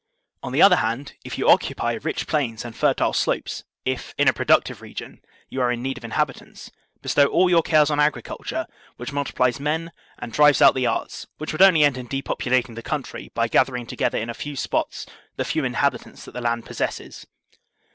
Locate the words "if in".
3.85-4.27